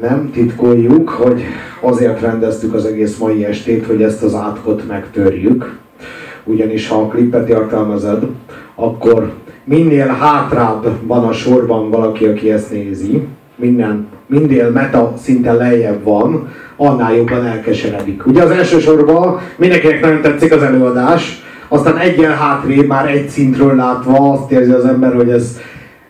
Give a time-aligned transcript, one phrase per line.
[0.00, 1.42] Nem titkoljuk, hogy
[1.80, 5.78] azért rendeztük az egész mai estét, hogy ezt az átkot megtörjük.
[6.44, 8.22] Ugyanis ha a klipet értelmezed,
[8.74, 9.32] akkor
[9.64, 16.48] minél hátrább van a sorban valaki, aki ezt nézi, minden, minél meta szinten lejjebb van,
[16.76, 18.26] annál jobban elkeseredik.
[18.26, 23.74] Ugye az első sorban mindenkinek nagyon tetszik az előadás, aztán egyen hátrébb már egy szintről
[23.74, 25.60] látva azt érzi az ember, hogy ez,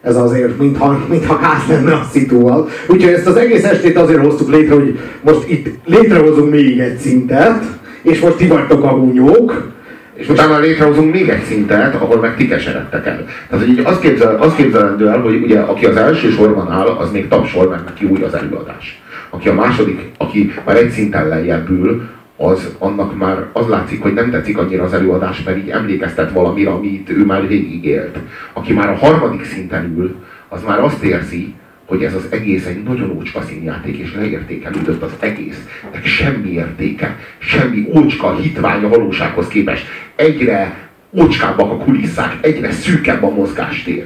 [0.02, 2.68] ez azért, mintha, mintha gáz lenne a szitúval.
[2.86, 7.62] Úgyhogy ezt az egész estét azért hoztuk létre, hogy most itt létrehozunk még egy szintet,
[8.02, 9.66] és most ti vagytok a húnyók,
[10.14, 13.24] és utána létrehozunk még egy szintet, ahol meg ti keseredtek el.
[13.50, 17.10] Tehát hogy azt, képzel, azt képzelendő el, hogy ugye aki az első sorban áll, az
[17.10, 19.02] még tapsol, mert neki új az előadás.
[19.30, 22.08] Aki a második, aki már egy szinten lejjebb ül,
[22.40, 26.70] az, annak már az látszik, hogy nem tetszik annyira az előadás, mert így emlékeztet valamire,
[26.70, 28.18] amit ő már végigélt.
[28.52, 30.16] Aki már a harmadik szinten ül,
[30.48, 35.12] az már azt érzi, hogy ez az egész egy nagyon ócska színjáték, és leértékelődött az
[35.18, 35.66] egész.
[35.92, 39.86] De semmi értéke, semmi ócska hitványa valósághoz képest.
[40.16, 44.04] Egyre ócskábbak a kulisszák, egyre szűkebb a mozgástér.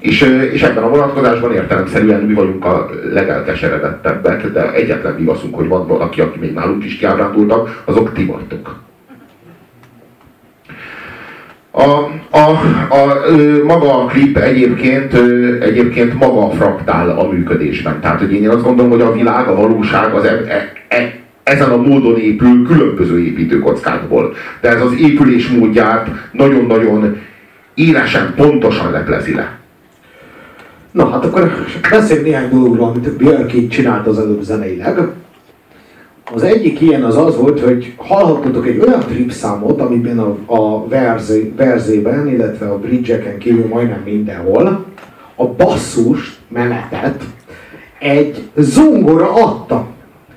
[0.00, 0.20] És,
[0.52, 6.20] és ebben a vonatkozásban értelemszerűen mi vagyunk a legelkeseredettebbek, de egyetlen vigaszunk, hogy van valaki,
[6.20, 8.76] aki még nálunk is kiábrándultak, azok ti vagytok.
[11.70, 12.50] A, a,
[12.88, 13.24] a,
[13.64, 15.14] maga a klip egyébként,
[15.62, 18.00] egyébként maga fraktál a működésben.
[18.00, 21.70] Tehát, hogy én azt gondolom, hogy a világ, a valóság az e, e, e, ezen
[21.70, 24.34] a módon épül különböző építőkockákból.
[24.60, 27.20] De ez az épülés módját nagyon-nagyon
[27.74, 29.58] élesen, pontosan leplezi le.
[30.90, 31.52] Na, hát akkor
[31.90, 34.98] beszéljünk néhány dologról, amit Björk így csinált az előbb zeneileg.
[36.34, 40.88] Az egyik ilyen az az volt, hogy hallhattatok egy olyan trip számot, amiben a, a
[40.88, 44.84] verzé, verzében, illetve a bridge-eken kívül majdnem mindenhol
[45.34, 47.24] a basszus menetet
[47.98, 49.86] egy zongora adta.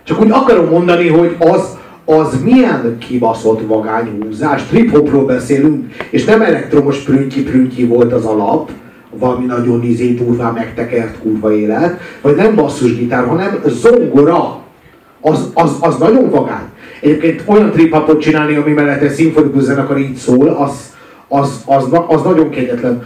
[0.03, 6.97] Csak úgy akarom mondani, hogy az, az milyen kibaszott vagányhúzás, trip-hopról beszélünk, és nem elektromos
[6.97, 8.71] prüntyi-prüntyi volt az alap,
[9.21, 14.59] valami nagyon izé durván megtekert kurva élet, vagy nem basszusgitár, hanem zongora.
[15.21, 16.65] Az, az, az nagyon vagány.
[17.01, 20.93] Egyébként olyan trip csinálni, ami mellett egy szimfonikus zenekar így szól, az,
[21.27, 23.03] az, az, az nagyon kegyetlen.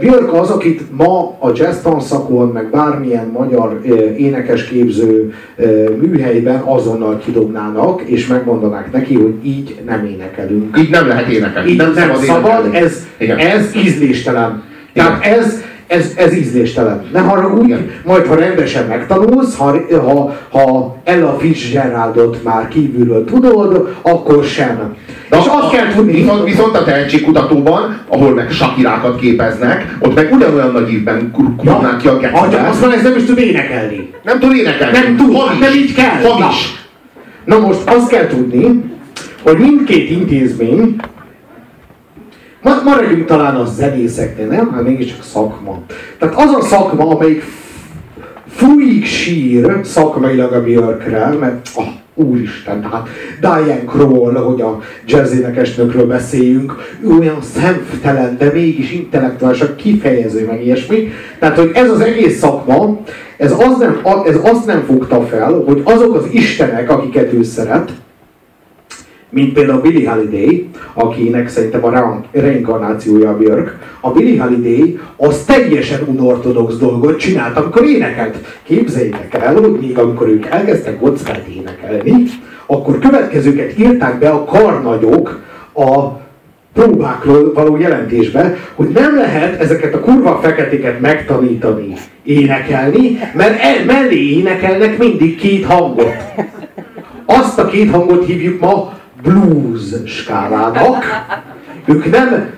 [0.00, 3.80] Björk az, akit ma a jazz tanszakon, meg bármilyen magyar
[4.16, 5.34] énekesképző
[6.00, 10.78] műhelyben azonnal kidobnának, és megmondanák neki, hogy így nem énekelünk.
[10.78, 11.70] Így nem lehet énekelni.
[11.70, 13.06] Így nem, nem szabad, szabad ez,
[13.38, 14.62] ez ízléstelen.
[14.92, 17.04] Tehát ez, ez, ez ízléstelen.
[17.12, 17.74] Ne haragudj,
[18.04, 24.94] majd ha rendesen megtanulsz, ha, ha, ha Ella Fitzgeraldot már kívülről tudod, akkor sem.
[25.28, 26.12] De és azt kell tudni...
[26.12, 32.08] Viszont, viszont a tehetségkutatóban, ahol meg sakirákat képeznek, ott meg ugyanolyan nagy ívben kurulnák ki
[32.08, 32.68] a gecibelt.
[32.68, 34.10] Azt mondja, ez nem is tud énekelni.
[34.22, 34.98] Nem tud énekelni.
[34.98, 35.58] Nem tud, Hamis.
[35.58, 36.30] nem így kell.
[36.30, 36.78] Hamis.
[37.44, 37.58] Na.
[37.58, 38.82] Na most azt kell tudni,
[39.42, 40.96] hogy mindkét intézmény
[42.62, 44.72] Maradjunk talán a zenészeknél, nem?
[44.72, 45.82] Hát mégiscsak szakma.
[46.18, 47.42] Tehát az a szakma, amelyik
[48.48, 53.08] fújik sír szakmailag a Björkre, mert oh, úristen, tehát
[53.40, 55.34] Diane Kroll, hogy a jazz
[56.08, 56.74] beszéljünk,
[57.18, 61.08] olyan szemtelen, de mégis intellektuálisak kifejező, meg ilyesmi.
[61.38, 63.00] Tehát, hogy ez az egész szakma,
[63.36, 67.90] ez, az nem, ez azt nem fogta fel, hogy azok az istenek, akiket ő szeret,
[69.30, 76.00] mint például Billy Holiday, akinek szerintem a reinkarnációja a Björk, a Billy Holiday az teljesen
[76.06, 78.36] unortodox dolgot csinált, amikor énekelt.
[78.62, 82.24] Képzeljétek el, hogy még amikor ők elkezdtek kockát énekelni,
[82.66, 85.40] akkor következőket írták be a karnagyok
[85.74, 86.18] a
[86.72, 91.92] próbákról való jelentésbe, hogy nem lehet ezeket a kurva feketéket megtanítani
[92.22, 96.16] énekelni, mert el, mellé énekelnek mindig két hangot.
[97.26, 101.04] Azt a két hangot hívjuk ma blues skálának.
[101.86, 102.50] Ők nem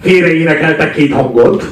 [0.00, 1.64] félre énekeltek két hangot,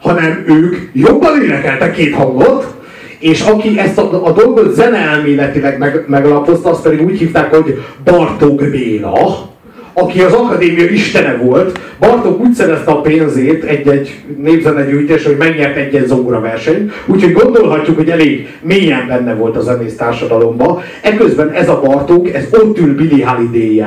[0.00, 2.74] hanem ők jobban énekeltek két hangot,
[3.18, 8.70] és aki ezt a, a dolgot zeneelméletileg meg, megalapozta, azt pedig úgy hívták, hogy Bartók
[8.70, 9.50] Béla,
[9.98, 16.06] aki az akadémia istene volt, Bartók úgy szerezte a pénzét egy-egy népzenegyűjtés, hogy megnyert egy-egy
[16.06, 20.82] zongora versenyt, úgyhogy gondolhatjuk, hogy elég mélyen benne volt a zenész társadalomba.
[21.02, 23.84] Eközben ez a Bartók, ez ott ül Billy holiday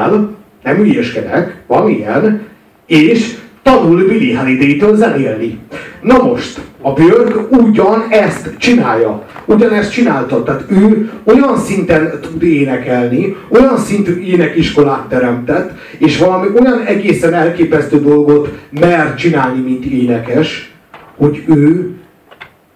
[0.64, 2.42] nem ügyeskedek, van ilyen,
[2.88, 5.58] és tanul Billy Holiday-től zenélni.
[6.02, 9.24] Na most, a Björk ugyan ezt csinálja.
[9.46, 10.44] Ugyanezt csinálta.
[10.44, 18.02] Tehát ő olyan szinten tud énekelni, olyan szintű énekiskolát teremtett, és valami olyan egészen elképesztő
[18.02, 20.74] dolgot mer csinálni, mint énekes,
[21.18, 21.94] hogy ő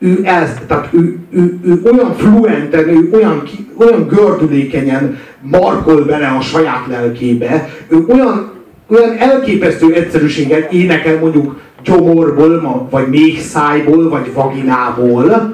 [0.03, 3.43] ő ez, tehát ő, ő, ő olyan fluenten, ő olyan,
[3.77, 8.52] olyan gördülékenyen markol bele a saját lelkébe, ő olyan,
[8.93, 15.53] olyan elképesztő egyszerűséggel énekel mondjuk gyomorból, vagy méhszájból, vagy vaginából,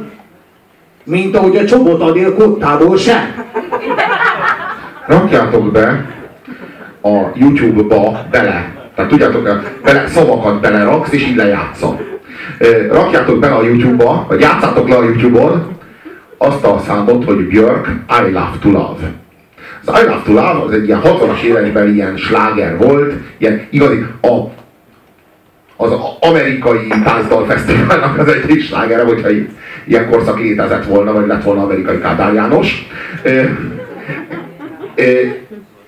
[1.04, 3.46] mint ahogy a csobot adél kottából sem.
[5.08, 6.06] Rakjátok be
[7.02, 9.44] a YouTube-ba bele, tehát tudjátok,
[9.84, 12.10] bele, szavakat beleraksz, és így lejátszol
[12.92, 15.78] rakjátok be a YouTube-ba, vagy játszátok le a YouTube-on
[16.38, 19.12] azt a számot, hogy Björk I Love to Love.
[19.86, 24.06] Az I Love to Love az egy ilyen 60-as években ilyen sláger volt, ilyen igazi,
[24.22, 24.28] a,
[25.78, 29.50] az amerikai táncdal fesztiválnak az egyik slágere, hogyha így,
[29.86, 32.88] ilyen korszak létezett volna, vagy lett volna amerikai Kádár János.
[33.24, 33.30] E,
[34.96, 35.04] e,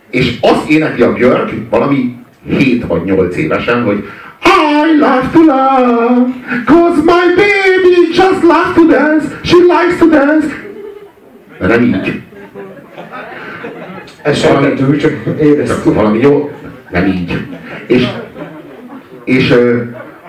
[0.09, 2.15] és azt énekli a Björk valami
[2.47, 4.07] 7 vagy 8 évesen, hogy
[4.43, 6.33] I love to love,
[6.65, 10.47] cause my baby just loves to dance, she likes to dance.
[11.59, 12.21] De nem így.
[14.21, 15.93] Ez valami, csak éreztük.
[15.93, 16.51] Valami jó,
[16.89, 17.45] nem így.
[17.87, 18.07] És,
[19.23, 19.55] és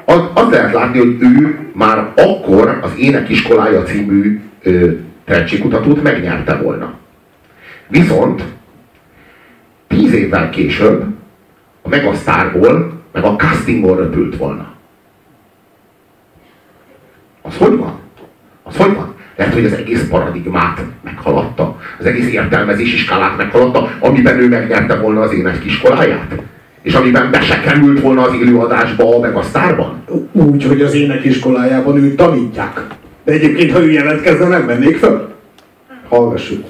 [0.05, 4.41] az, az lehet látni, hogy ő már akkor az Énekiskolája című
[5.25, 6.95] tehetségkutatót megnyerte volna.
[7.89, 8.43] Viszont
[9.87, 11.05] tíz évvel később
[11.83, 14.73] a Megasztárból meg a castingból röpült volna.
[17.43, 17.99] Az hogy van?
[18.63, 19.12] Az hogy van?
[19.37, 25.21] Lehet, hogy az egész paradigmát meghaladta, az egész értelmezési skálát meghaladta, amiben ő megnyerte volna
[25.21, 26.35] az ének iskoláját?
[26.83, 30.03] És amiben be se került volna az élőadásba, meg a sztárban?
[30.33, 32.81] Úgy, hogy az ének iskolájában őt tanítják.
[33.25, 35.33] De egyébként, ha ő jelentkezne, nem vennék föl.
[36.09, 36.65] Hallgassuk.